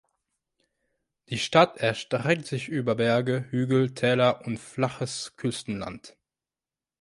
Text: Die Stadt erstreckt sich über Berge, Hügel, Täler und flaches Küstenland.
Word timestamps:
Die 1.29 1.37
Stadt 1.37 1.77
erstreckt 1.77 2.47
sich 2.47 2.67
über 2.69 2.95
Berge, 2.95 3.45
Hügel, 3.51 3.93
Täler 3.93 4.43
und 4.47 4.57
flaches 4.57 5.33
Küstenland. 5.37 6.17